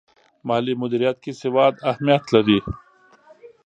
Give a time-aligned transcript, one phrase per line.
[0.47, 2.59] مالي مدیریت کې سواد اهمیت لري.